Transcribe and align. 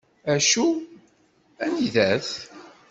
Acu? 0.33 0.65
Anida-t? 1.63 2.29